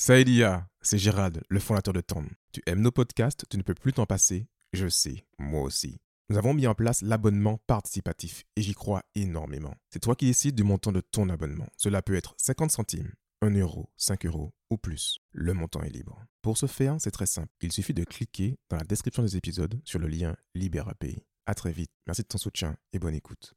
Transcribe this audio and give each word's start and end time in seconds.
Saïdia, 0.00 0.68
c'est 0.80 0.96
Gérald, 0.96 1.42
le 1.48 1.58
fondateur 1.58 1.92
de 1.92 2.00
Tom. 2.00 2.28
Tu 2.52 2.62
aimes 2.66 2.82
nos 2.82 2.92
podcasts, 2.92 3.44
tu 3.50 3.56
ne 3.56 3.64
peux 3.64 3.74
plus 3.74 3.92
t'en 3.92 4.06
passer 4.06 4.46
Je 4.72 4.86
sais, 4.86 5.26
moi 5.40 5.62
aussi. 5.62 5.98
Nous 6.30 6.38
avons 6.38 6.54
mis 6.54 6.68
en 6.68 6.74
place 6.76 7.02
l'abonnement 7.02 7.58
participatif 7.66 8.44
et 8.54 8.62
j'y 8.62 8.74
crois 8.74 9.02
énormément. 9.16 9.74
C'est 9.90 9.98
toi 9.98 10.14
qui 10.14 10.26
décides 10.26 10.54
du 10.54 10.62
montant 10.62 10.92
de 10.92 11.00
ton 11.00 11.28
abonnement. 11.28 11.66
Cela 11.76 12.00
peut 12.00 12.14
être 12.14 12.36
50 12.38 12.70
centimes, 12.70 13.10
1 13.42 13.50
euro, 13.58 13.90
5 13.96 14.24
euros 14.26 14.52
ou 14.70 14.76
plus. 14.76 15.18
Le 15.32 15.52
montant 15.52 15.82
est 15.82 15.90
libre. 15.90 16.24
Pour 16.42 16.58
ce 16.58 16.66
faire, 16.66 16.94
c'est 17.00 17.10
très 17.10 17.26
simple. 17.26 17.52
Il 17.60 17.72
suffit 17.72 17.92
de 17.92 18.04
cliquer 18.04 18.56
dans 18.70 18.76
la 18.76 18.84
description 18.84 19.24
des 19.24 19.36
épisodes 19.36 19.80
sur 19.84 19.98
le 19.98 20.06
lien 20.06 20.36
LibéraPay. 20.54 21.24
À 21.44 21.56
très 21.56 21.72
vite. 21.72 21.90
Merci 22.06 22.22
de 22.22 22.28
ton 22.28 22.38
soutien 22.38 22.76
et 22.92 23.00
bonne 23.00 23.16
écoute. 23.16 23.54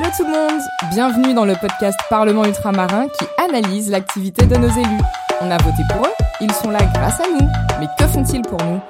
Hello 0.00 0.10
tout 0.16 0.24
le 0.24 0.30
monde 0.30 0.62
Bienvenue 0.90 1.34
dans 1.34 1.44
le 1.44 1.54
podcast 1.60 1.98
Parlement 2.08 2.46
ultramarin 2.46 3.08
qui 3.08 3.26
analyse 3.36 3.90
l'activité 3.90 4.46
de 4.46 4.56
nos 4.56 4.68
élus. 4.68 5.02
On 5.42 5.50
a 5.50 5.58
voté 5.58 5.82
pour 5.92 6.06
eux, 6.06 6.12
ils 6.40 6.52
sont 6.52 6.70
là 6.70 6.78
grâce 6.94 7.20
à 7.20 7.24
nous. 7.24 7.46
Mais 7.78 7.86
que 7.98 8.06
font-ils 8.06 8.40
pour 8.40 8.62
nous? 8.62 8.80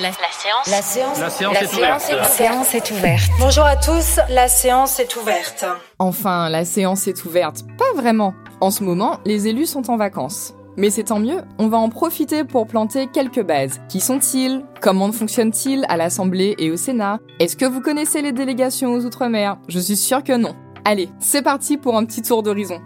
La, 0.00 0.10
séance. 0.10 0.70
La 0.70 0.80
séance. 0.80 1.20
La 1.20 1.28
séance 1.28 1.54
La 1.54 1.60
est 1.60 1.66
séance 1.66 2.04
ouverte. 2.06 2.18
La 2.18 2.24
séance 2.24 2.74
est 2.74 2.90
ouverte. 2.92 3.30
Bonjour 3.38 3.64
à 3.64 3.76
tous, 3.76 4.20
la 4.30 4.48
séance 4.48 5.00
est 5.00 5.16
ouverte. 5.16 5.66
Enfin, 5.98 6.48
la 6.48 6.64
séance 6.64 7.06
est 7.08 7.24
ouverte. 7.26 7.64
Pas 7.76 7.92
vraiment. 7.94 8.32
En 8.62 8.70
ce 8.70 8.84
moment, 8.84 9.18
les 9.26 9.48
élus 9.48 9.66
sont 9.66 9.90
en 9.90 9.98
vacances. 9.98 10.54
Mais 10.76 10.90
c'est 10.90 11.04
tant 11.04 11.18
mieux, 11.18 11.42
on 11.58 11.68
va 11.68 11.78
en 11.78 11.88
profiter 11.88 12.44
pour 12.44 12.66
planter 12.66 13.06
quelques 13.06 13.42
bases. 13.42 13.80
Qui 13.88 14.00
sont-ils? 14.00 14.64
Comment 14.80 15.12
fonctionnent-ils 15.12 15.84
à 15.88 15.96
l'Assemblée 15.96 16.54
et 16.58 16.70
au 16.70 16.76
Sénat? 16.76 17.20
Est-ce 17.38 17.56
que 17.56 17.66
vous 17.66 17.80
connaissez 17.80 18.22
les 18.22 18.32
délégations 18.32 18.94
aux 18.94 19.04
Outre-mer? 19.04 19.58
Je 19.68 19.78
suis 19.78 19.96
sûre 19.96 20.24
que 20.24 20.36
non. 20.36 20.54
Allez, 20.84 21.08
c'est 21.20 21.42
parti 21.42 21.76
pour 21.76 21.96
un 21.96 22.04
petit 22.04 22.22
tour 22.22 22.42
d'horizon. 22.42 22.80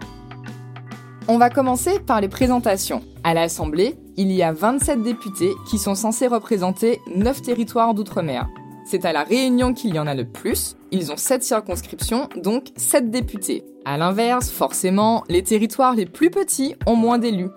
On 1.29 1.37
va 1.37 1.49
commencer 1.49 1.99
par 1.99 2.21
les 2.21 2.29
présentations. 2.29 3.01
À 3.23 3.33
l'Assemblée, 3.33 3.97
il 4.17 4.31
y 4.31 4.43
a 4.43 4.51
27 4.51 5.01
députés 5.01 5.51
qui 5.69 5.77
sont 5.77 5.95
censés 5.95 6.27
représenter 6.27 7.01
9 7.15 7.41
territoires 7.41 7.93
d'outre-mer. 7.93 8.47
C'est 8.85 9.03
à 9.03 9.11
la 9.11 9.23
Réunion 9.23 9.73
qu'il 9.73 9.93
y 9.93 9.99
en 9.99 10.07
a 10.07 10.15
le 10.15 10.25
plus. 10.25 10.77
Ils 10.91 11.11
ont 11.11 11.17
7 11.17 11.43
circonscriptions, 11.43 12.29
donc 12.37 12.67
7 12.77 13.11
députés. 13.11 13.65
À 13.83 13.97
l'inverse, 13.97 14.49
forcément, 14.49 15.23
les 15.27 15.43
territoires 15.43 15.95
les 15.95 16.05
plus 16.05 16.29
petits 16.29 16.75
ont 16.85 16.95
moins 16.95 17.17
d'élus. 17.17 17.49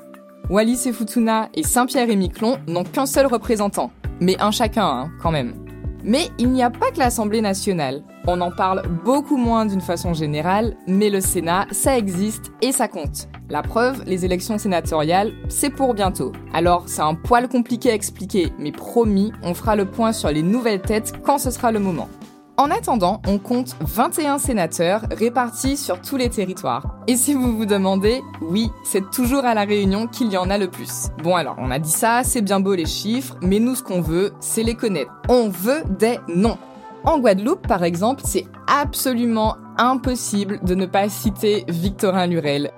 Wallis 0.49 0.87
et 0.87 0.93
Futuna 0.93 1.49
et 1.55 1.63
Saint-Pierre 1.63 2.11
et 2.11 2.17
Miquelon 2.17 2.59
n'ont 2.67 2.85
qu'un 2.85 3.07
seul 3.07 3.27
représentant. 3.27 3.91
Mais 4.21 4.41
un 4.41 4.51
chacun, 4.51 4.87
hein, 4.87 5.11
quand 5.23 5.31
même. 5.31 5.55
Mais 6.03 6.29
il 6.39 6.51
n'y 6.51 6.63
a 6.63 6.71
pas 6.71 6.91
que 6.91 6.99
l'Assemblée 6.99 7.41
nationale. 7.41 8.03
On 8.27 8.41
en 8.41 8.51
parle 8.51 8.83
beaucoup 9.05 9.37
moins 9.37 9.67
d'une 9.67 9.81
façon 9.81 10.15
générale, 10.15 10.77
mais 10.87 11.11
le 11.11 11.21
Sénat, 11.21 11.67
ça 11.71 11.97
existe 11.97 12.53
et 12.63 12.73
ça 12.73 12.89
compte. 12.89 13.29
La 13.49 13.63
preuve, 13.63 14.03
les 14.07 14.25
élections 14.25 14.59
sénatoriales, 14.59 15.33
c'est 15.49 15.71
pour 15.71 15.95
bientôt. 15.95 16.33
Alors, 16.53 16.85
c'est 16.87 17.03
un 17.03 17.15
poil 17.15 17.49
compliqué 17.49 17.91
à 17.91 17.95
expliquer, 17.95 18.53
mais 18.59 18.73
promis, 18.73 19.33
on 19.43 19.55
fera 19.55 19.75
le 19.77 19.87
point 19.87 20.13
sur 20.13 20.31
les 20.31 20.43
nouvelles 20.43 20.83
têtes 20.83 21.13
quand 21.25 21.39
ce 21.39 21.51
sera 21.51 21.73
le 21.73 21.81
moment. 21.81 22.09
En 22.61 22.71
attendant, 22.71 23.23
on 23.27 23.39
compte 23.39 23.75
21 23.81 24.37
sénateurs 24.37 25.01
répartis 25.11 25.79
sur 25.79 25.99
tous 26.03 26.19
les 26.19 26.29
territoires. 26.29 26.95
Et 27.07 27.17
si 27.17 27.33
vous 27.33 27.57
vous 27.57 27.65
demandez, 27.65 28.21
oui, 28.43 28.71
c'est 28.85 29.11
toujours 29.11 29.47
à 29.47 29.55
la 29.55 29.65
Réunion 29.65 30.07
qu'il 30.07 30.31
y 30.31 30.37
en 30.37 30.51
a 30.51 30.59
le 30.59 30.69
plus. 30.69 31.09
Bon 31.23 31.37
alors, 31.37 31.57
on 31.57 31.71
a 31.71 31.79
dit 31.79 31.91
ça, 31.91 32.21
c'est 32.23 32.43
bien 32.43 32.61
beau 32.61 32.75
les 32.75 32.85
chiffres, 32.85 33.35
mais 33.41 33.61
nous 33.61 33.77
ce 33.77 33.83
qu'on 33.83 34.03
veut, 34.03 34.35
c'est 34.41 34.63
les 34.63 34.75
connaître. 34.75 35.11
On 35.31 35.49
veut 35.49 35.83
des 35.89 36.19
noms. 36.29 36.59
En 37.05 37.19
Guadeloupe, 37.19 37.67
par 37.67 37.83
exemple, 37.83 38.21
c'est 38.27 38.45
absolument 38.67 39.57
impossible 39.79 40.61
de 40.63 40.75
ne 40.75 40.85
pas 40.85 41.09
citer 41.09 41.65
Victorin 41.67 42.27
Lurel. 42.27 42.73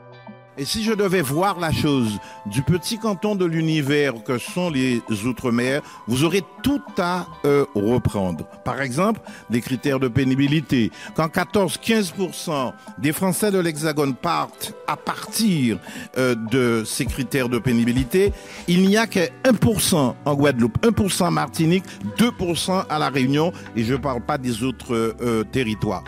Et 0.59 0.67
si 0.67 0.85
je 0.85 0.93
devais 0.93 1.23
voir 1.23 1.59
la 1.59 1.73
chose 1.73 2.19
du 2.45 2.63
petit 2.63 2.99
canton 2.99 3.35
de 3.35 3.47
l'univers 3.47 4.23
que 4.23 4.37
sont 4.37 4.69
les 4.69 5.01
Outre-mer, 5.25 5.81
vous 6.07 6.25
aurez 6.25 6.43
tout 6.63 6.83
à 6.99 7.27
euh, 7.45 7.65
reprendre. 7.75 8.45
Par 8.65 8.83
exemple, 8.83 9.21
des 9.49 9.61
critères 9.61 9.99
de 9.99 10.09
pénibilité. 10.09 10.91
Quand 11.15 11.29
14-15% 11.29 12.73
des 12.99 13.13
Français 13.13 13.51
de 13.51 13.59
l'Hexagone 13.59 14.15
partent 14.15 14.75
à 14.87 14.97
partir 14.97 15.79
euh, 16.19 16.35
de 16.35 16.83
ces 16.85 17.07
critères 17.07 17.49
de 17.49 17.59
pénibilité, 17.59 18.33
il 18.69 18.87
n'y 18.87 18.97
a 18.97 19.07
que 19.07 19.21
1% 19.45 20.15
en 20.25 20.35
Guadeloupe, 20.35 20.79
1% 20.85 21.25
en 21.25 21.31
Martinique, 21.31 21.85
2% 22.19 22.85
à 22.89 22.99
La 22.99 23.09
Réunion, 23.09 23.53
et 23.75 23.85
je 23.85 23.93
ne 23.95 23.99
parle 23.99 24.21
pas 24.21 24.39
des 24.39 24.63
autres 24.63 25.15
euh, 25.21 25.45
territoires. 25.45 26.05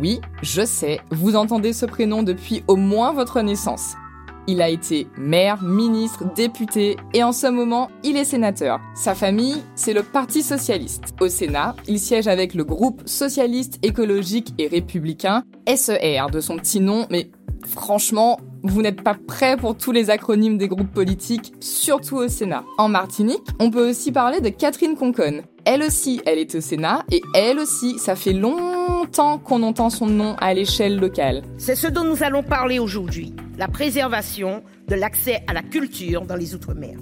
Oui, 0.00 0.20
je 0.42 0.64
sais, 0.64 1.00
vous 1.10 1.36
entendez 1.36 1.72
ce 1.72 1.84
prénom 1.84 2.22
depuis 2.22 2.64
au 2.68 2.76
moins 2.76 3.12
votre 3.12 3.40
naissance. 3.42 3.94
Il 4.46 4.60
a 4.60 4.68
été 4.68 5.08
maire, 5.16 5.62
ministre, 5.62 6.24
député 6.34 6.96
et 7.14 7.22
en 7.22 7.32
ce 7.32 7.46
moment, 7.46 7.90
il 8.02 8.16
est 8.16 8.24
sénateur. 8.24 8.80
Sa 8.94 9.14
famille, 9.14 9.62
c'est 9.74 9.94
le 9.94 10.02
Parti 10.02 10.42
socialiste. 10.42 11.14
Au 11.20 11.28
Sénat, 11.28 11.74
il 11.88 11.98
siège 11.98 12.28
avec 12.28 12.54
le 12.54 12.64
groupe 12.64 13.02
socialiste, 13.06 13.78
écologique 13.82 14.52
et 14.58 14.68
républicain, 14.68 15.44
SER 15.66 16.26
de 16.30 16.40
son 16.40 16.56
petit 16.56 16.80
nom, 16.80 17.06
mais 17.10 17.30
franchement, 17.66 18.38
vous 18.64 18.80
n'êtes 18.80 19.02
pas 19.02 19.14
prêts 19.14 19.58
pour 19.58 19.76
tous 19.76 19.92
les 19.92 20.08
acronymes 20.08 20.56
des 20.56 20.68
groupes 20.68 20.92
politiques, 20.92 21.52
surtout 21.60 22.16
au 22.16 22.28
Sénat. 22.28 22.64
En 22.78 22.88
Martinique, 22.88 23.44
on 23.60 23.70
peut 23.70 23.90
aussi 23.90 24.10
parler 24.10 24.40
de 24.40 24.48
Catherine 24.48 24.96
Conconne. 24.96 25.42
Elle 25.66 25.82
aussi, 25.82 26.22
elle 26.24 26.38
est 26.38 26.54
au 26.54 26.62
Sénat 26.62 27.04
et 27.12 27.20
elle 27.34 27.58
aussi, 27.58 27.98
ça 27.98 28.16
fait 28.16 28.32
longtemps 28.32 29.38
qu'on 29.38 29.62
entend 29.62 29.90
son 29.90 30.06
nom 30.06 30.34
à 30.40 30.54
l'échelle 30.54 30.98
locale. 30.98 31.42
C'est 31.58 31.74
ce 31.74 31.86
dont 31.88 32.04
nous 32.04 32.22
allons 32.22 32.42
parler 32.42 32.78
aujourd'hui, 32.78 33.34
la 33.58 33.68
préservation 33.68 34.62
de 34.88 34.94
l'accès 34.94 35.42
à 35.46 35.52
la 35.52 35.62
culture 35.62 36.22
dans 36.22 36.36
les 36.36 36.54
Outre-mer. 36.54 36.96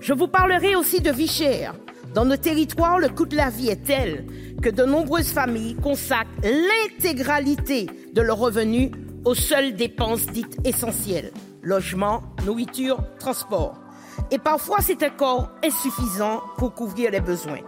Je 0.00 0.12
vous 0.12 0.28
parlerai 0.28 0.74
aussi 0.74 1.00
de 1.00 1.12
vie 1.12 1.28
chère. 1.28 1.74
Dans 2.12 2.24
nos 2.24 2.36
territoires, 2.36 2.98
le 2.98 3.08
coût 3.08 3.26
de 3.26 3.36
la 3.36 3.50
vie 3.50 3.68
est 3.68 3.84
tel 3.84 4.26
que 4.62 4.68
de 4.68 4.84
nombreuses 4.84 5.30
familles 5.30 5.76
consacrent 5.76 6.30
l'intégralité 6.42 7.86
de 8.12 8.20
leurs 8.20 8.38
revenus 8.38 8.90
aux 9.24 9.34
seules 9.34 9.74
dépenses 9.74 10.26
dites 10.26 10.58
essentielles. 10.64 11.32
Logement, 11.62 12.22
nourriture, 12.44 12.98
transport. 13.18 13.74
Et 14.30 14.38
parfois, 14.38 14.78
c'est 14.80 15.02
encore 15.02 15.50
insuffisant 15.64 16.42
pour 16.56 16.74
couvrir 16.74 17.10
les 17.10 17.20
besoins. 17.20 17.60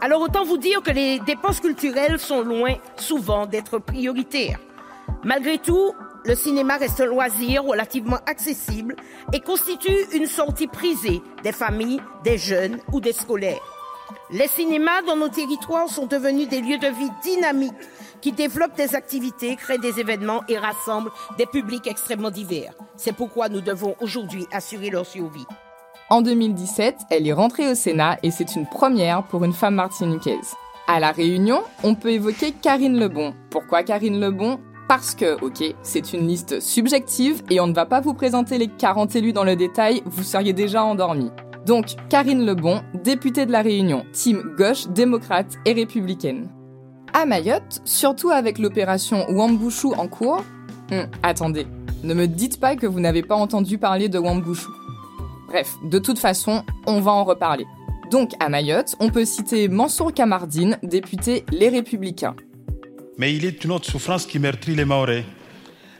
Alors 0.00 0.20
autant 0.20 0.44
vous 0.44 0.58
dire 0.58 0.82
que 0.82 0.90
les 0.90 1.18
dépenses 1.20 1.60
culturelles 1.60 2.18
sont 2.18 2.42
loin 2.42 2.74
souvent 2.96 3.46
d'être 3.46 3.78
prioritaires. 3.78 4.58
Malgré 5.22 5.58
tout, 5.58 5.94
le 6.24 6.34
cinéma 6.34 6.76
reste 6.76 7.00
un 7.00 7.06
loisir 7.06 7.64
relativement 7.64 8.18
accessible 8.26 8.96
et 9.32 9.40
constitue 9.40 10.06
une 10.12 10.26
sortie 10.26 10.66
prisée 10.66 11.22
des 11.42 11.52
familles, 11.52 12.00
des 12.22 12.38
jeunes 12.38 12.78
ou 12.92 13.00
des 13.00 13.12
scolaires. 13.12 13.73
Les 14.30 14.48
cinémas 14.48 15.02
dans 15.06 15.16
nos 15.16 15.28
territoires 15.28 15.88
sont 15.88 16.06
devenus 16.06 16.48
des 16.48 16.60
lieux 16.60 16.78
de 16.78 16.88
vie 16.88 17.10
dynamiques 17.22 17.72
qui 18.20 18.32
développent 18.32 18.76
des 18.76 18.94
activités, 18.94 19.56
créent 19.56 19.78
des 19.78 20.00
événements 20.00 20.42
et 20.48 20.56
rassemblent 20.56 21.10
des 21.36 21.46
publics 21.46 21.86
extrêmement 21.86 22.30
divers. 22.30 22.72
C'est 22.96 23.12
pourquoi 23.12 23.48
nous 23.48 23.60
devons 23.60 23.94
aujourd'hui 24.00 24.46
assurer 24.52 24.90
leur 24.90 25.04
survie. 25.04 25.46
En 26.10 26.22
2017, 26.22 26.96
elle 27.10 27.26
est 27.26 27.32
rentrée 27.32 27.70
au 27.70 27.74
Sénat 27.74 28.18
et 28.22 28.30
c'est 28.30 28.56
une 28.56 28.66
première 28.66 29.24
pour 29.24 29.44
une 29.44 29.52
femme 29.52 29.76
martiniquaise. 29.76 30.54
À 30.86 31.00
La 31.00 31.12
Réunion, 31.12 31.62
on 31.82 31.94
peut 31.94 32.12
évoquer 32.12 32.52
Karine 32.52 32.98
Lebon. 32.98 33.34
Pourquoi 33.50 33.82
Karine 33.82 34.20
Lebon? 34.20 34.60
Parce 34.86 35.14
que, 35.14 35.42
ok, 35.42 35.74
c'est 35.82 36.12
une 36.12 36.28
liste 36.28 36.60
subjective 36.60 37.42
et 37.50 37.58
on 37.58 37.66
ne 37.66 37.74
va 37.74 37.86
pas 37.86 38.00
vous 38.00 38.12
présenter 38.12 38.58
les 38.58 38.68
40 38.68 39.16
élus 39.16 39.32
dans 39.32 39.44
le 39.44 39.56
détail, 39.56 40.02
vous 40.04 40.22
seriez 40.22 40.52
déjà 40.52 40.84
endormi. 40.84 41.30
Donc, 41.66 41.86
Karine 42.10 42.44
Lebon, 42.44 42.82
députée 43.02 43.46
de 43.46 43.52
La 43.52 43.62
Réunion, 43.62 44.04
team 44.12 44.54
gauche, 44.56 44.86
démocrate 44.88 45.54
et 45.64 45.72
républicaine. 45.72 46.48
À 47.14 47.24
Mayotte, 47.24 47.80
surtout 47.84 48.30
avec 48.30 48.58
l'opération 48.58 49.24
Wambushu 49.30 49.88
en 49.96 50.08
cours... 50.08 50.44
Hum, 50.90 51.06
attendez, 51.22 51.66
ne 52.02 52.12
me 52.12 52.26
dites 52.26 52.60
pas 52.60 52.76
que 52.76 52.86
vous 52.86 53.00
n'avez 53.00 53.22
pas 53.22 53.36
entendu 53.36 53.78
parler 53.78 54.10
de 54.10 54.18
Wambushu. 54.18 54.68
Bref, 55.48 55.74
de 55.84 55.98
toute 55.98 56.18
façon, 56.18 56.62
on 56.86 57.00
va 57.00 57.12
en 57.12 57.24
reparler. 57.24 57.64
Donc, 58.10 58.32
à 58.40 58.50
Mayotte, 58.50 58.94
on 59.00 59.08
peut 59.08 59.24
citer 59.24 59.68
Mansour 59.68 60.12
Kamardine, 60.12 60.78
député 60.82 61.44
Les 61.50 61.70
Républicains. 61.70 62.36
Mais 63.16 63.34
il 63.34 63.46
est 63.46 63.64
une 63.64 63.72
autre 63.72 63.86
souffrance 63.86 64.26
qui 64.26 64.38
meurtrit 64.38 64.74
les 64.74 64.84
Maorais. 64.84 65.24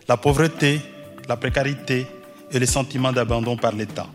La 0.09 0.19
pauvreté, 0.19 0.81
la 1.29 1.37
précarité 1.37 2.07
et 2.51 2.59
le 2.59 2.67
sentiment 2.67 3.13
d'abandon 3.13 3.57
par 3.57 3.75
l'État. 3.75 4.09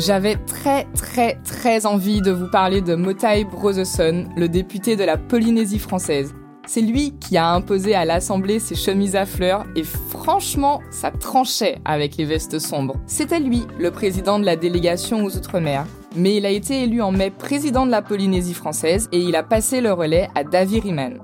J'avais 0.00 0.36
très 0.36 0.84
très 0.94 1.34
très 1.44 1.84
envie 1.84 2.22
de 2.22 2.30
vous 2.30 2.48
parler 2.48 2.80
de 2.80 2.94
Motai 2.94 3.44
Brotheson, 3.44 4.24
le 4.34 4.48
député 4.48 4.96
de 4.96 5.04
la 5.04 5.18
Polynésie 5.18 5.78
française. 5.78 6.34
C'est 6.66 6.80
lui 6.80 7.12
qui 7.18 7.36
a 7.36 7.50
imposé 7.50 7.94
à 7.94 8.06
l'Assemblée 8.06 8.60
ses 8.60 8.76
chemises 8.76 9.14
à 9.14 9.26
fleurs 9.26 9.66
et 9.76 9.84
franchement, 9.84 10.80
ça 10.90 11.10
tranchait 11.10 11.80
avec 11.84 12.16
les 12.16 12.24
vestes 12.24 12.58
sombres. 12.58 12.96
C'était 13.06 13.40
lui, 13.40 13.66
le 13.78 13.90
président 13.90 14.38
de 14.38 14.46
la 14.46 14.56
délégation 14.56 15.22
aux 15.22 15.36
Outre-mer. 15.36 15.84
mais 16.16 16.34
il 16.34 16.46
a 16.46 16.50
été 16.50 16.84
élu 16.84 17.02
en 17.02 17.12
mai 17.12 17.30
président 17.30 17.84
de 17.84 17.90
la 17.90 18.00
Polynésie 18.00 18.54
française 18.54 19.06
et 19.12 19.18
il 19.18 19.36
a 19.36 19.42
passé 19.42 19.82
le 19.82 19.92
relais 19.92 20.30
à 20.34 20.44
David 20.44 20.84
Riemann. 20.84 21.18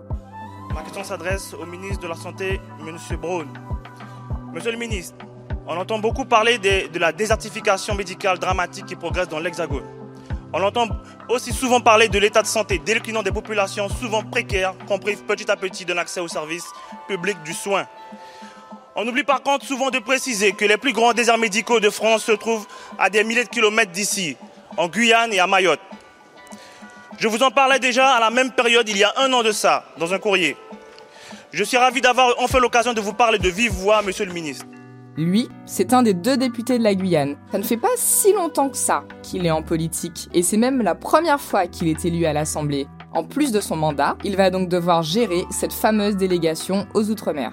Ma 0.75 0.83
question 0.83 1.03
s'adresse 1.03 1.55
au 1.55 1.65
ministre 1.65 2.03
de 2.03 2.09
la 2.09 2.15
Santé, 2.15 2.61
M. 2.87 3.17
Brown. 3.23 3.49
Monsieur 4.53 4.73
le 4.73 4.79
ministre, 4.79 5.17
on 5.67 5.77
entend 5.77 5.99
beaucoup 5.99 6.25
parler 6.25 6.59
de, 6.59 6.99
la 6.99 7.13
désertification 7.13 7.95
médicale 7.95 8.39
dramatique 8.39 8.87
qui 8.87 8.95
progresse 8.95 9.29
dans 9.29 9.41
l'Hexagone. 9.41 9.85
On 10.53 10.63
entend 10.63 10.89
aussi 11.29 11.53
souvent 11.53 11.81
parler 11.81 12.09
de 12.09 12.19
l'état 12.19 12.41
de 12.41 12.47
santé 12.47 12.79
déclinant 12.79 13.23
des 13.23 13.33
populations 13.33 13.89
souvent 13.89 14.23
précaires, 14.23 14.75
compris 14.87 15.17
petit 15.17 15.51
à 15.51 15.57
petit 15.57 15.85
de 15.85 15.93
l'accès 15.93 16.21
aux 16.21 16.29
services 16.29 16.67
publics 17.09 17.43
du 17.43 17.53
soin. 17.53 17.87
On 18.95 19.07
oublie 19.07 19.25
par 19.25 19.43
contre 19.43 19.67
souvent 19.67 19.91
de 19.91 19.99
préciser 19.99 20.53
que 20.53 20.65
les 20.65 20.77
plus 20.77 20.93
grands 20.93 21.13
déserts 21.13 21.37
médicaux 21.37 21.81
de 21.81 21.91
France 21.91 22.25
se 22.25 22.33
trouvent 22.33 22.67
à 22.99 23.11
des 23.11 23.25
milliers 23.25 23.45
de 23.45 23.49
kilomètres 23.49 23.93
d'ici, 23.93 24.37
en 24.77 24.89
Guyane 24.89 25.33
et 25.33 25.41
à 25.41 25.47
Mayotte. 25.47 25.81
Je 27.19 27.29
vous 27.29 27.43
en 27.43 27.51
parlais 27.51 27.81
déjà 27.81 28.13
à 28.13 28.21
la 28.21 28.31
même 28.31 28.53
période 28.53 28.89
il 28.89 28.97
y 28.97 29.05
a 29.05 29.13
un 29.17 29.33
an 29.33 29.43
de 29.43 29.53
ça, 29.53 29.85
dans 29.99 30.15
un 30.15 30.19
courrier. 30.19 30.57
Je 31.53 31.65
suis 31.65 31.77
ravi 31.77 32.01
d'avoir 32.01 32.35
enfin 32.39 32.61
l'occasion 32.61 32.93
de 32.93 33.01
vous 33.01 33.13
parler 33.15 33.39
de 33.39 33.49
vive 33.49 33.73
voix, 33.73 34.01
monsieur 34.03 34.25
le 34.27 34.33
ministre. 34.33 34.65
Lui, 35.19 35.49
c'est 35.65 35.95
un 35.95 36.03
des 36.03 36.13
deux 36.13 36.37
députés 36.37 36.79
de 36.79 36.85
la 36.85 36.95
Guyane. 36.95 37.37
Ça 37.51 37.57
ne 37.57 37.63
fait 37.63 37.79
pas 37.79 37.89
si 37.97 38.35
longtemps 38.35 38.69
que 38.69 38.77
ça 38.77 39.05
qu'il 39.23 39.47
est 39.47 39.51
en 39.51 39.63
politique, 39.63 40.29
et 40.35 40.43
c'est 40.43 40.59
même 40.59 40.83
la 40.83 40.95
première 40.95 41.41
fois 41.41 41.67
qu'il 41.67 41.89
est 41.89 42.05
élu 42.05 42.27
à 42.27 42.35
l'Assemblée. 42.35 42.87
En 43.15 43.25
plus 43.25 43.51
de 43.51 43.61
son 43.61 43.77
mandat, 43.77 44.19
il 44.25 44.37
va 44.37 44.51
donc 44.51 44.69
devoir 44.69 45.03
gérer 45.03 45.45
cette 45.51 45.73
fameuse 45.73 46.17
délégation 46.17 46.87
aux 46.93 47.09
Outre-mer. 47.11 47.53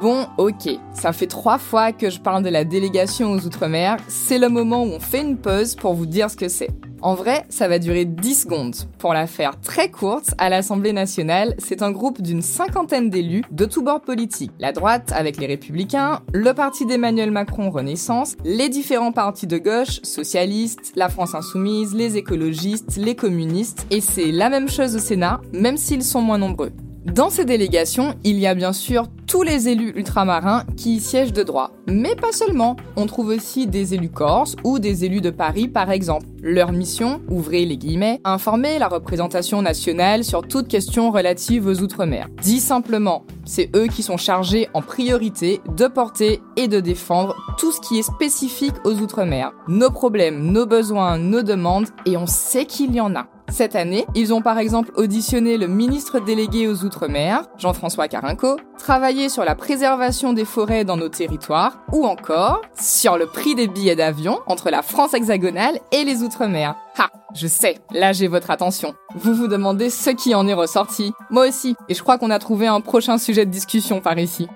Bon, 0.00 0.26
ok, 0.38 0.70
ça 0.92 1.12
fait 1.12 1.28
trois 1.28 1.58
fois 1.58 1.92
que 1.92 2.10
je 2.10 2.18
parle 2.18 2.42
de 2.42 2.48
la 2.48 2.64
délégation 2.64 3.30
aux 3.30 3.46
Outre-mer, 3.46 3.98
c'est 4.08 4.38
le 4.38 4.48
moment 4.48 4.82
où 4.82 4.88
on 4.88 4.98
fait 4.98 5.22
une 5.22 5.36
pause 5.36 5.76
pour 5.76 5.94
vous 5.94 6.06
dire 6.06 6.30
ce 6.30 6.36
que 6.36 6.48
c'est. 6.48 6.70
En 7.04 7.14
vrai, 7.14 7.44
ça 7.50 7.68
va 7.68 7.78
durer 7.78 8.06
10 8.06 8.34
secondes. 8.34 8.74
Pour 8.98 9.12
la 9.12 9.26
faire 9.26 9.60
très 9.60 9.90
courte, 9.90 10.30
à 10.38 10.48
l'Assemblée 10.48 10.94
nationale, 10.94 11.54
c'est 11.58 11.82
un 11.82 11.90
groupe 11.90 12.22
d'une 12.22 12.40
cinquantaine 12.40 13.10
d'élus 13.10 13.44
de 13.50 13.66
tous 13.66 13.82
bords 13.82 14.00
politiques. 14.00 14.52
La 14.58 14.72
droite 14.72 15.12
avec 15.14 15.36
les 15.36 15.46
républicains, 15.46 16.22
le 16.32 16.54
parti 16.54 16.86
d'Emmanuel 16.86 17.30
Macron 17.30 17.68
Renaissance, 17.68 18.36
les 18.42 18.70
différents 18.70 19.12
partis 19.12 19.46
de 19.46 19.58
gauche, 19.58 20.00
socialistes, 20.02 20.94
la 20.96 21.10
France 21.10 21.34
insoumise, 21.34 21.94
les 21.94 22.16
écologistes, 22.16 22.96
les 22.96 23.14
communistes, 23.14 23.86
et 23.90 24.00
c'est 24.00 24.32
la 24.32 24.48
même 24.48 24.70
chose 24.70 24.96
au 24.96 24.98
Sénat, 24.98 25.42
même 25.52 25.76
s'ils 25.76 26.04
sont 26.04 26.22
moins 26.22 26.38
nombreux. 26.38 26.72
Dans 27.04 27.28
ces 27.28 27.44
délégations, 27.44 28.14
il 28.24 28.38
y 28.38 28.46
a 28.46 28.54
bien 28.54 28.72
sûr 28.72 29.08
tous 29.26 29.42
les 29.42 29.68
élus 29.68 29.92
ultramarins 29.94 30.64
qui 30.76 30.96
y 30.96 31.00
siègent 31.00 31.34
de 31.34 31.42
droit. 31.42 31.70
Mais 31.86 32.16
pas 32.16 32.32
seulement. 32.32 32.76
On 32.96 33.06
trouve 33.06 33.28
aussi 33.28 33.66
des 33.66 33.92
élus 33.92 34.08
corses 34.08 34.56
ou 34.64 34.78
des 34.78 35.04
élus 35.04 35.20
de 35.20 35.30
Paris 35.30 35.68
par 35.68 35.90
exemple. 35.90 36.26
Leur 36.40 36.72
mission, 36.72 37.20
ouvrez 37.28 37.66
les 37.66 37.76
guillemets, 37.76 38.20
informer 38.24 38.78
la 38.78 38.88
représentation 38.88 39.60
nationale 39.60 40.24
sur 40.24 40.48
toute 40.48 40.66
question 40.66 41.10
relative 41.10 41.66
aux 41.66 41.82
Outre-mer. 41.82 42.28
Dit 42.42 42.60
simplement, 42.60 43.24
c'est 43.44 43.70
eux 43.76 43.86
qui 43.86 44.02
sont 44.02 44.16
chargés 44.16 44.68
en 44.72 44.80
priorité 44.80 45.60
de 45.76 45.86
porter 45.86 46.40
et 46.56 46.68
de 46.68 46.80
défendre 46.80 47.34
tout 47.58 47.72
ce 47.72 47.80
qui 47.80 47.98
est 47.98 48.02
spécifique 48.02 48.74
aux 48.84 48.94
Outre-mer. 48.94 49.52
Nos 49.68 49.90
problèmes, 49.90 50.52
nos 50.52 50.64
besoins, 50.64 51.18
nos 51.18 51.42
demandes, 51.42 51.88
et 52.06 52.16
on 52.16 52.26
sait 52.26 52.64
qu'il 52.64 52.94
y 52.94 53.00
en 53.00 53.14
a. 53.14 53.26
Cette 53.48 53.76
année, 53.76 54.04
ils 54.14 54.34
ont 54.34 54.42
par 54.42 54.58
exemple 54.58 54.90
auditionné 54.96 55.58
le 55.58 55.68
ministre 55.68 56.18
délégué 56.18 56.66
aux 56.66 56.84
Outre-mer, 56.84 57.44
Jean-François 57.56 58.08
Carinco, 58.08 58.56
travaillé 58.78 59.28
sur 59.28 59.44
la 59.44 59.54
préservation 59.54 60.32
des 60.32 60.44
forêts 60.44 60.84
dans 60.84 60.96
nos 60.96 61.08
territoires, 61.08 61.78
ou 61.92 62.04
encore 62.04 62.62
sur 62.78 63.16
le 63.16 63.26
prix 63.26 63.54
des 63.54 63.68
billets 63.68 63.96
d'avion 63.96 64.40
entre 64.46 64.70
la 64.70 64.82
France 64.82 65.14
hexagonale 65.14 65.78
et 65.92 66.04
les 66.04 66.22
Outre-mer. 66.22 66.74
Ha, 66.98 67.10
je 67.34 67.46
sais, 67.46 67.78
là 67.92 68.12
j'ai 68.12 68.28
votre 68.28 68.50
attention. 68.50 68.94
Vous 69.14 69.34
vous 69.34 69.48
demandez 69.48 69.90
ce 69.90 70.10
qui 70.10 70.34
en 70.34 70.48
est 70.48 70.54
ressorti. 70.54 71.12
Moi 71.30 71.46
aussi, 71.48 71.76
et 71.88 71.94
je 71.94 72.02
crois 72.02 72.18
qu'on 72.18 72.30
a 72.30 72.38
trouvé 72.38 72.66
un 72.66 72.80
prochain 72.80 73.18
sujet 73.18 73.46
de 73.46 73.50
discussion 73.50 74.00
par 74.00 74.18
ici. 74.18 74.48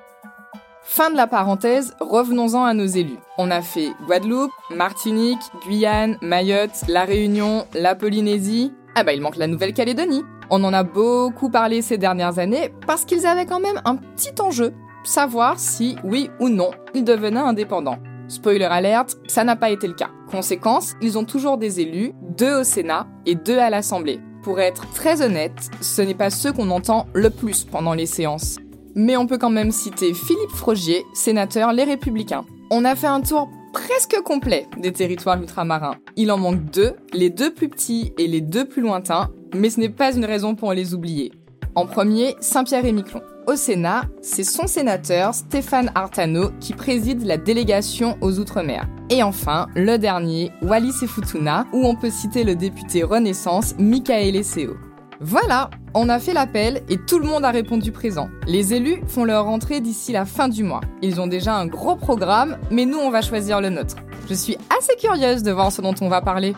Fin 0.90 1.11
de 1.11 1.17
la 1.17 1.26
parenthèse, 1.26 1.94
revenons-en 2.00 2.64
à 2.64 2.73
nos 2.73 2.87
élus. 2.87 3.19
On 3.37 3.50
a 3.50 3.61
fait 3.61 3.90
Guadeloupe, 4.06 4.50
Martinique, 4.75 5.38
Guyane, 5.62 6.17
Mayotte, 6.23 6.88
La 6.88 7.05
Réunion, 7.05 7.67
la 7.75 7.94
Polynésie. 7.94 8.73
Ah 8.94 9.05
bah 9.05 9.12
il 9.12 9.20
manque 9.20 9.37
la 9.37 9.49
Nouvelle-Calédonie. 9.49 10.25
On 10.49 10.64
en 10.64 10.73
a 10.73 10.85
beaucoup 10.85 11.50
parlé 11.50 11.82
ces 11.82 11.99
dernières 11.99 12.38
années 12.38 12.73
parce 12.87 13.05
qu'ils 13.05 13.26
avaient 13.26 13.44
quand 13.44 13.61
même 13.61 13.82
un 13.85 13.96
petit 13.96 14.32
enjeu, 14.40 14.73
savoir 15.05 15.61
si, 15.61 15.96
oui 16.05 16.31
ou 16.40 16.49
non, 16.49 16.70
ils 16.94 17.05
devenaient 17.05 17.38
indépendants. 17.38 17.99
Spoiler 18.29 18.64
alerte, 18.64 19.19
ça 19.29 19.44
n'a 19.44 19.56
pas 19.56 19.69
été 19.69 19.87
le 19.87 19.94
cas. 19.94 20.11
Conséquence, 20.31 20.94
ils 21.02 21.19
ont 21.19 21.25
toujours 21.25 21.58
des 21.58 21.81
élus, 21.81 22.12
deux 22.23 22.61
au 22.61 22.64
Sénat 22.64 23.06
et 23.26 23.35
deux 23.35 23.58
à 23.58 23.69
l'Assemblée. 23.69 24.20
Pour 24.43 24.58
être 24.58 24.90
très 24.94 25.20
honnête, 25.20 25.70
ce 25.82 26.00
n'est 26.00 26.14
pas 26.14 26.31
ceux 26.31 26.52
qu'on 26.52 26.70
entend 26.70 27.06
le 27.12 27.29
plus 27.29 27.64
pendant 27.64 27.93
les 27.93 28.06
séances 28.06 28.56
mais 28.94 29.17
on 29.17 29.26
peut 29.26 29.38
quand 29.38 29.50
même 29.50 29.70
citer 29.70 30.14
Philippe 30.14 30.50
Frogier, 30.55 31.05
sénateur 31.14 31.73
Les 31.73 31.85
Républicains. 31.85 32.44
On 32.70 32.85
a 32.85 32.94
fait 32.94 33.06
un 33.06 33.20
tour 33.20 33.49
presque 33.73 34.20
complet 34.25 34.67
des 34.79 34.93
territoires 34.93 35.40
ultramarins. 35.40 35.96
Il 36.17 36.31
en 36.32 36.38
manque 36.38 36.64
deux, 36.70 36.94
les 37.12 37.31
deux 37.31 37.52
plus 37.52 37.69
petits 37.69 38.12
et 38.19 38.26
les 38.26 38.40
deux 38.40 38.67
plus 38.67 38.82
lointains, 38.82 39.31
mais 39.55 39.70
ce 39.70 39.81
n'est 39.81 39.88
pas 39.88 40.14
une 40.14 40.25
raison 40.25 40.55
pour 40.55 40.73
les 40.73 40.94
oublier. 40.94 41.32
En 41.75 41.87
premier, 41.87 42.35
Saint-Pierre-et-Miquelon. 42.40 43.23
Au 43.46 43.56
Sénat, 43.56 44.02
c'est 44.20 44.44
son 44.44 44.67
sénateur 44.67 45.32
Stéphane 45.32 45.90
Artano 45.94 46.50
qui 46.61 46.75
préside 46.75 47.25
la 47.25 47.38
délégation 47.38 48.19
aux 48.20 48.38
Outre-mer. 48.38 48.87
Et 49.11 49.23
enfin, 49.23 49.69
le 49.75 49.96
dernier, 49.96 50.50
Wallis 50.61 50.93
et 51.02 51.06
Futuna, 51.06 51.67
où 51.73 51.87
on 51.87 51.94
peut 51.94 52.11
citer 52.11 52.44
le 52.44 52.56
député 52.56 53.05
Renaissance 53.05 53.75
Michael 53.79 54.37
Esseo. 54.37 54.76
Voilà, 55.20 55.70
on 55.94 56.08
a 56.08 56.20
fait 56.20 56.32
l'appel 56.32 56.82
et 56.88 56.96
tout 56.96 57.18
le 57.18 57.26
monde 57.26 57.44
a 57.44 57.50
répondu 57.50 57.90
présent. 57.90 58.28
Les 58.46 58.72
élus 58.72 59.02
font 59.08 59.24
leur 59.24 59.46
rentrée 59.46 59.80
d'ici 59.80 60.12
la 60.12 60.24
fin 60.24 60.48
du 60.48 60.62
mois. 60.62 60.80
Ils 61.02 61.20
ont 61.20 61.26
déjà 61.26 61.56
un 61.56 61.66
gros 61.66 61.96
programme, 61.96 62.56
mais 62.70 62.84
nous 62.84 62.98
on 62.98 63.10
va 63.10 63.20
choisir 63.20 63.60
le 63.60 63.68
nôtre. 63.68 63.96
Je 64.28 64.34
suis 64.34 64.56
assez 64.78 64.94
curieuse 64.96 65.42
de 65.42 65.50
voir 65.50 65.72
ce 65.72 65.82
dont 65.82 65.94
on 66.00 66.08
va 66.08 66.20
parler. 66.20 66.54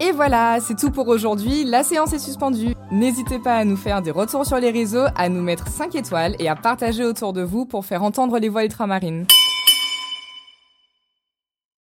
Et 0.00 0.10
voilà, 0.10 0.58
c'est 0.60 0.74
tout 0.74 0.90
pour 0.90 1.06
aujourd'hui, 1.06 1.62
la 1.62 1.84
séance 1.84 2.12
est 2.12 2.18
suspendue. 2.18 2.74
N'hésitez 2.90 3.38
pas 3.38 3.54
à 3.54 3.64
nous 3.64 3.76
faire 3.76 4.02
des 4.02 4.10
retours 4.10 4.46
sur 4.46 4.58
les 4.58 4.72
réseaux, 4.72 5.06
à 5.14 5.28
nous 5.28 5.42
mettre 5.42 5.68
5 5.68 5.94
étoiles 5.94 6.34
et 6.40 6.48
à 6.48 6.56
partager 6.56 7.04
autour 7.04 7.32
de 7.32 7.42
vous 7.42 7.66
pour 7.66 7.84
faire 7.86 8.02
entendre 8.02 8.40
les 8.40 8.48
voix 8.48 8.64
ultramarines. 8.64 9.26